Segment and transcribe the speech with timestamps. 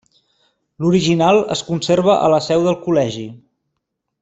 [0.85, 3.29] L'original es conserva a la seu del Col·legi.